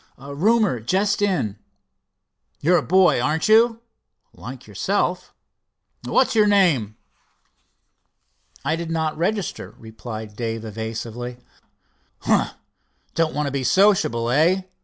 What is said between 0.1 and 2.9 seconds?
"Roomer—just come in." "You're a